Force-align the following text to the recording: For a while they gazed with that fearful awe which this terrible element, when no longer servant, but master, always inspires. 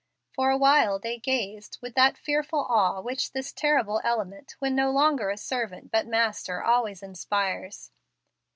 For 0.33 0.49
a 0.49 0.57
while 0.57 0.97
they 0.97 1.19
gazed 1.19 1.77
with 1.79 1.93
that 1.93 2.17
fearful 2.17 2.61
awe 2.65 3.01
which 3.01 3.33
this 3.33 3.53
terrible 3.53 4.01
element, 4.03 4.55
when 4.57 4.73
no 4.73 4.89
longer 4.89 5.31
servant, 5.37 5.91
but 5.91 6.07
master, 6.07 6.63
always 6.63 7.03
inspires. 7.03 7.91